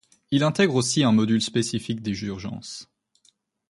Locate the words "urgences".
2.23-2.89